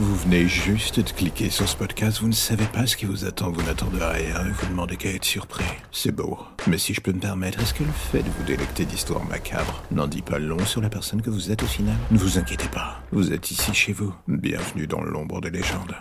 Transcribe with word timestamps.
Vous 0.00 0.16
venez 0.16 0.48
juste 0.48 0.98
de 0.98 1.10
cliquer 1.10 1.50
sur 1.50 1.68
ce 1.68 1.76
podcast, 1.76 2.22
vous 2.22 2.28
ne 2.28 2.32
savez 2.32 2.64
pas 2.64 2.86
ce 2.86 2.96
qui 2.96 3.04
vous 3.04 3.26
attend, 3.26 3.50
vous 3.50 3.60
n'attendez 3.60 4.02
rien 4.02 4.46
et 4.46 4.50
vous 4.50 4.66
demandez 4.66 4.96
qu'à 4.96 5.10
être 5.10 5.26
surpris. 5.26 5.62
C'est 5.92 6.10
beau. 6.10 6.38
Mais 6.66 6.78
si 6.78 6.94
je 6.94 7.02
peux 7.02 7.12
me 7.12 7.20
permettre, 7.20 7.60
est-ce 7.60 7.74
que 7.74 7.84
le 7.84 7.92
fait 7.92 8.22
de 8.22 8.30
vous 8.30 8.44
délecter 8.44 8.86
d'histoires 8.86 9.26
macabres 9.26 9.82
n'en 9.90 10.06
dit 10.06 10.22
pas 10.22 10.38
long 10.38 10.64
sur 10.64 10.80
la 10.80 10.88
personne 10.88 11.20
que 11.20 11.28
vous 11.28 11.50
êtes 11.50 11.62
au 11.62 11.66
final? 11.66 11.96
Ne 12.10 12.16
vous 12.16 12.38
inquiétez 12.38 12.68
pas, 12.68 13.02
vous 13.12 13.34
êtes 13.34 13.50
ici 13.50 13.74
chez 13.74 13.92
vous. 13.92 14.14
Bienvenue 14.26 14.86
dans 14.86 15.02
l'ombre 15.02 15.42
des 15.42 15.50
légendes. 15.50 15.94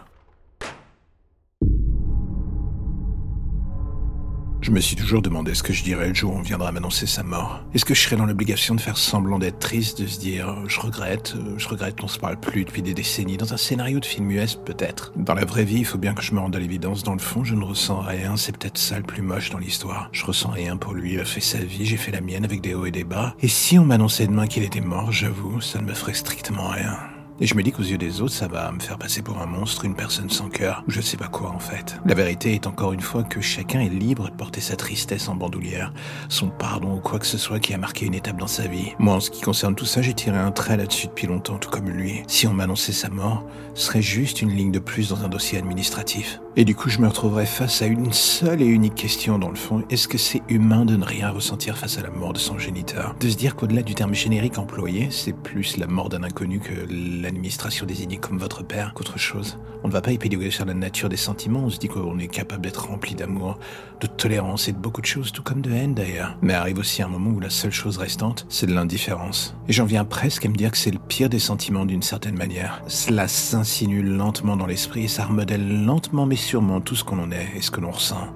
Je 4.70 4.74
me 4.76 4.82
suis 4.82 4.96
toujours 4.96 5.24
demandé 5.24 5.56
ce 5.56 5.64
que 5.64 5.74
je 5.74 5.84
dirais 5.84 6.10
le 6.10 6.14
jour 6.14 6.32
où 6.32 6.38
on 6.38 6.44
viendra 6.44 6.72
m'annoncer 6.72 7.08
sa 7.08 7.24
mort. 7.24 7.64
Est-ce 7.74 7.86
que 7.86 7.96
je 7.96 8.02
serais 8.02 8.18
dans 8.18 8.28
l'obligation 8.28 8.76
de 8.76 8.80
faire 8.80 8.98
semblant 8.98 9.40
d'être 9.40 9.58
triste, 9.58 10.00
de 10.00 10.06
se 10.06 10.20
dire 10.20 10.48
euh, 10.50 10.68
je 10.68 10.80
regrette, 10.80 11.34
euh, 11.36 11.58
je 11.58 11.68
regrette 11.68 12.00
qu'on 12.00 12.08
se 12.08 12.20
parle 12.20 12.40
plus 12.40 12.66
depuis 12.66 12.84
des 12.84 12.94
décennies, 12.94 13.38
dans 13.38 13.52
un 13.52 13.58
scénario 13.58 14.00
de 14.00 14.06
film 14.06 14.30
US 14.30 14.54
peut-être? 14.54 15.12
Dans 15.16 15.34
la 15.34 15.44
vraie 15.44 15.64
vie, 15.64 15.80
il 15.80 15.86
faut 15.86 15.98
bien 15.98 16.14
que 16.14 16.22
je 16.22 16.36
me 16.36 16.40
rende 16.40 16.56
à 16.56 16.60
l'évidence, 16.60 17.02
dans 17.02 17.14
le 17.14 17.20
fond, 17.20 17.44
je 17.44 17.56
ne 17.56 17.64
ressens 17.64 18.02
rien, 18.02 18.38
c'est 18.38 18.56
peut-être 18.56 18.78
ça 18.78 18.98
le 18.98 19.04
plus 19.04 19.24
moche 19.24 19.50
dans 19.50 19.58
l'histoire. 19.58 20.10
Je 20.12 20.24
ressens 20.24 20.52
rien 20.52 20.78
pour 20.78 20.94
lui, 20.94 21.14
il 21.14 21.20
a 21.20 21.26
fait 21.26 21.42
sa 21.42 21.58
vie, 21.58 21.88
j'ai 21.88 21.98
fait 21.98 22.12
la 22.12 22.22
mienne 22.22 22.46
avec 22.46 22.62
des 22.62 22.76
hauts 22.76 22.86
et 22.86 22.92
des 22.92 23.04
bas. 23.04 23.36
Et 23.42 23.48
si 23.48 23.80
on 23.80 23.86
m'annonçait 23.86 24.28
demain 24.28 24.46
qu'il 24.46 24.62
était 24.62 24.82
mort, 24.82 25.12
j'avoue, 25.12 25.62
ça 25.62 25.82
ne 25.82 25.86
me 25.86 25.96
ferait 25.96 26.14
strictement 26.14 26.68
rien. 26.68 26.96
Et 27.42 27.48
je 27.48 27.56
me 27.56 27.64
dis 27.64 27.72
qu'aux 27.72 27.84
yeux 27.84 27.98
des 27.98 28.22
autres, 28.22 28.34
ça 28.34 28.50
va 28.50 28.70
me 28.72 28.82
faire 28.82 28.98
passer 28.98 29.22
pour 29.22 29.42
un 29.42 29.46
monstre, 29.46 29.86
une 29.86 29.96
personne 29.96 30.30
sans 30.30 30.50
cœur, 30.50 30.84
ou 30.88 30.92
je 30.92 31.00
sais 31.00 31.16
pas 31.16 31.30
quoi 31.30 31.52
en 31.52 31.60
fait. 31.60 31.98
La 32.06 32.14
vérité 32.14 32.54
est 32.54 32.68
encore 32.68 32.92
une 32.92 33.00
fois 33.00 33.24
que 33.24 33.40
chacun 33.40 33.80
est 33.80 33.90
libre 33.90 34.30
de 34.30 34.36
porter 34.36 34.60
sa 34.60 34.76
tristesse 34.76 35.30
en 35.30 35.36
bandoulière, 35.36 35.94
son 36.28 36.50
pardon 36.50 36.96
ou 36.96 37.00
quoi 37.00 37.18
que 37.18 37.26
ce 37.26 37.38
soit 37.38 37.60
qui 37.60 37.74
a 37.74 37.78
marqué 37.78 38.06
une 38.06 38.14
étape 38.14 38.38
dans 38.38 38.48
sa 38.48 38.68
vie. 38.68 38.92
Moi, 39.00 39.16
en 39.16 39.20
ce 39.22 39.32
qui 39.32 39.42
concerne 39.42 39.74
tout 39.74 39.86
ça, 39.86 40.02
j'ai 40.02 40.14
tiré 40.14 40.38
un 40.38 40.52
trait 40.52 40.76
là-dessus 40.76 41.08
depuis 41.08 41.28
longtemps, 41.28 41.58
tout 41.58 41.70
comme 41.70 41.90
lui. 41.90 42.24
Si 42.28 42.46
on 42.46 42.54
m'annonçait 42.54 42.92
sa 42.92 43.10
mort, 43.10 43.46
ce 43.74 43.86
serait 43.86 44.02
juste 44.02 44.42
une 44.42 44.52
ligne 44.52 44.72
de 44.72 44.80
plus 44.80 45.10
dans 45.10 45.24
un 45.24 45.30
dossier 45.30 45.58
administratif. 45.58 46.42
Et 46.56 46.66
du 46.66 46.76
coup, 46.76 46.90
je 46.90 47.00
me 47.00 47.08
retrouverais 47.08 47.46
face 47.46 47.84
à 47.84 47.86
une 47.86 48.12
seule 48.12 48.62
et 48.62 48.66
unique 48.66 48.96
question 48.96 49.38
dans 49.38 49.50
le 49.50 49.56
fond. 49.56 49.84
Est-ce 49.92 50.08
que 50.08 50.18
c'est 50.18 50.42
humain 50.50 50.84
de 50.84 50.96
ne 50.96 51.06
rien 51.06 51.30
ressentir 51.30 51.78
face 51.78 52.00
à 52.00 52.02
la 52.02 52.10
mort 52.10 52.34
de 52.34 52.40
son 52.40 52.58
géniteur? 52.58 53.16
De 53.20 53.30
se 53.30 53.38
dire 53.38 53.56
qu'au-delà 53.56 53.84
du 53.84 53.94
terme 53.94 54.16
générique 54.16 54.58
employé, 54.58 55.10
c'est 55.12 55.34
plus 55.34 55.78
la 55.78 55.86
mort 55.86 56.10
d'un 56.10 56.24
inconnu 56.24 56.60
que 56.60 56.74
la 56.74 57.30
l'administration 57.30 57.86
désignée 57.86 58.18
comme 58.18 58.40
votre 58.40 58.64
père 58.64 58.94
qu'autre 58.96 59.20
chose. 59.20 59.60
On 59.84 59.88
ne 59.88 59.94
va 59.94 60.02
pas 60.02 60.12
épiloguer 60.12 60.50
sur 60.50 60.66
la 60.66 60.74
nature 60.74 61.08
des 61.08 61.16
sentiments, 61.16 61.60
on 61.60 61.70
se 61.70 61.78
dit 61.78 61.88
qu'on 61.88 62.18
est 62.18 62.28
capable 62.28 62.64
d'être 62.64 62.88
rempli 62.88 63.14
d'amour, 63.14 63.60
de 64.02 64.08
tolérance 64.08 64.68
et 64.68 64.72
de 64.72 64.78
beaucoup 64.78 65.00
de 65.00 65.06
choses, 65.06 65.32
tout 65.32 65.44
comme 65.44 65.62
de 65.62 65.72
haine 65.72 65.94
d'ailleurs. 65.94 66.36
Mais 66.42 66.54
arrive 66.54 66.80
aussi 66.80 67.04
un 67.04 67.08
moment 67.08 67.30
où 67.30 67.40
la 67.40 67.52
seule 67.52 67.72
chose 67.72 67.98
restante, 67.98 68.46
c'est 68.50 68.66
de 68.66 68.74
l'indifférence. 68.74 69.56
Et 69.68 69.74
j'en 69.74 69.86
viens 69.86 70.06
presque 70.06 70.46
à 70.46 70.50
me 70.50 70.56
dire 70.56 70.72
que 70.72 70.78
c'est 70.78 70.92
le 70.92 71.00
pire 71.00 71.30
des 71.30 71.40
sentiments 71.40 71.86
d'une 71.86 72.02
certaine 72.02 72.36
manière. 72.36 72.82
Cela 72.88 73.28
s'insinue 73.28 74.02
lentement 74.02 74.58
dans 74.58 74.66
l'esprit 74.66 75.06
et 75.06 75.08
ça 75.08 75.26
remodèle 75.26 75.86
lentement 75.86 76.26
mais 76.26 76.36
sûrement 76.40 76.82
tout 76.82 76.96
ce 76.96 77.04
qu'on 77.04 77.20
en 77.20 77.32
est 77.32 77.50
et 77.56 77.62
ce 77.62 77.72
que 77.72 77.82
l'on 77.82 77.92
ressent. 77.92 78.28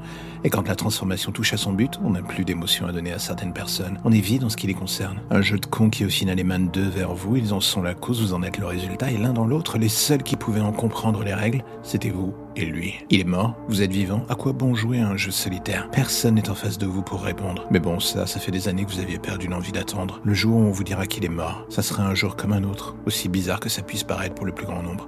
Et 0.45 0.49
quand 0.49 0.67
la 0.67 0.75
transformation 0.75 1.31
touche 1.31 1.53
à 1.53 1.57
son 1.57 1.71
but, 1.71 1.99
on 2.03 2.11
n'a 2.11 2.21
plus 2.21 2.43
d'émotion 2.43 2.85
à 2.85 2.91
donner 2.91 3.13
à 3.13 3.19
certaines 3.19 3.53
personnes. 3.53 3.97
On 4.03 4.11
est 4.11 4.19
vide 4.19 4.43
en 4.43 4.49
ce 4.49 4.57
qui 4.57 4.67
les 4.67 4.73
concerne. 4.73 5.21
Un 5.31 5.41
jeu 5.41 5.57
de 5.57 5.65
con 5.65 5.89
qui 5.89 6.03
au 6.05 6.09
final 6.09 6.37
émane 6.37 6.67
d'eux 6.67 6.89
vers 6.89 7.13
vous, 7.13 7.37
ils 7.37 7.53
en 7.53 7.61
sont 7.61 7.81
la 7.81 7.93
cause, 7.93 8.21
vous 8.21 8.33
en 8.33 8.43
êtes 8.43 8.57
le 8.57 8.65
résultat, 8.65 9.09
et 9.09 9.17
l'un 9.17 9.31
dans 9.31 9.45
l'autre, 9.45 9.77
les 9.77 9.87
seuls 9.87 10.21
qui 10.21 10.35
pouvaient 10.35 10.59
en 10.59 10.73
comprendre 10.73 11.23
les 11.23 11.33
règles, 11.33 11.63
c'était 11.81 12.09
vous 12.09 12.33
et 12.57 12.65
lui. 12.65 12.95
Il 13.09 13.21
est 13.21 13.25
mort, 13.25 13.55
vous 13.69 13.81
êtes 13.81 13.93
vivant, 13.93 14.25
à 14.27 14.35
quoi 14.35 14.51
bon 14.51 14.75
jouer 14.75 14.99
à 14.99 15.07
un 15.07 15.17
jeu 15.17 15.31
solitaire? 15.31 15.89
Personne 15.91 16.35
n'est 16.35 16.49
en 16.49 16.55
face 16.55 16.77
de 16.77 16.85
vous 16.85 17.03
pour 17.03 17.23
répondre. 17.23 17.65
Mais 17.71 17.79
bon, 17.79 18.01
ça, 18.01 18.27
ça 18.27 18.41
fait 18.41 18.51
des 18.51 18.67
années 18.67 18.83
que 18.83 18.91
vous 18.91 18.99
aviez 18.99 19.19
perdu 19.19 19.47
l'envie 19.47 19.71
d'attendre. 19.71 20.19
Le 20.25 20.33
jour 20.33 20.57
où 20.57 20.61
on 20.61 20.71
vous 20.71 20.83
dira 20.83 21.05
qu'il 21.05 21.23
est 21.23 21.29
mort, 21.29 21.65
ça 21.69 21.81
sera 21.81 22.03
un 22.03 22.15
jour 22.15 22.35
comme 22.35 22.51
un 22.51 22.63
autre, 22.65 22.95
aussi 23.05 23.29
bizarre 23.29 23.61
que 23.61 23.69
ça 23.69 23.81
puisse 23.81 24.03
paraître 24.03 24.35
pour 24.35 24.45
le 24.45 24.51
plus 24.51 24.65
grand 24.65 24.83
nombre. 24.83 25.07